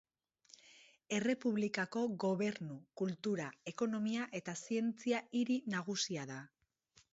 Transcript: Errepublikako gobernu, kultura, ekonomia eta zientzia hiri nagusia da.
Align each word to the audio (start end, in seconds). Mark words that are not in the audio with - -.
Errepublikako 1.17 2.03
gobernu, 2.23 2.79
kultura, 3.03 3.47
ekonomia 3.73 4.27
eta 4.43 4.57
zientzia 4.65 5.23
hiri 5.41 5.61
nagusia 5.77 6.29
da. 6.35 6.43